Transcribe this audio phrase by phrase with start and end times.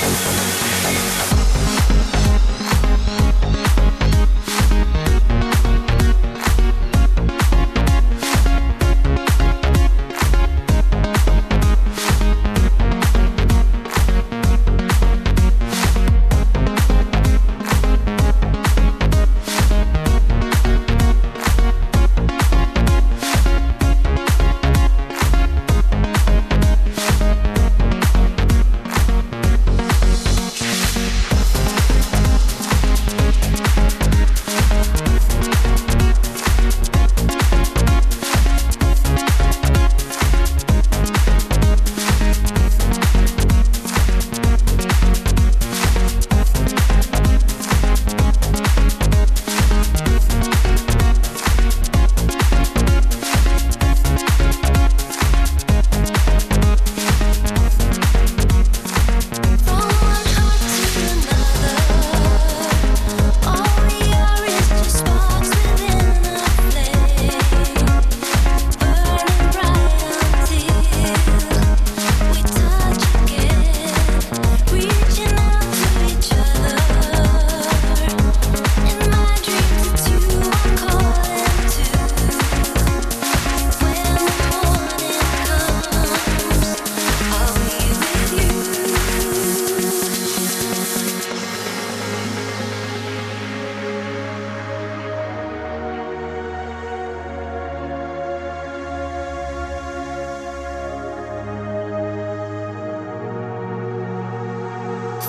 [0.00, 0.29] Thank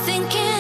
[0.05, 0.50] Thinking